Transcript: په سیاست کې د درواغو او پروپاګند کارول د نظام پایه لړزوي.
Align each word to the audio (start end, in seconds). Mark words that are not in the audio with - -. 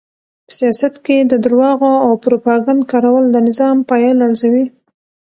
په 0.45 0.51
سیاست 0.59 0.95
کې 1.05 1.17
د 1.31 1.33
درواغو 1.45 1.93
او 2.05 2.11
پروپاګند 2.23 2.81
کارول 2.91 3.25
د 3.31 3.37
نظام 3.47 3.77
پایه 3.89 4.11
لړزوي. 4.21 4.65